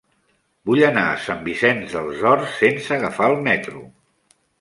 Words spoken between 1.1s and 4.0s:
Sant Vicenç dels Horts sense agafar el metro.